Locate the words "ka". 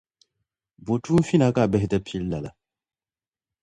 1.55-1.63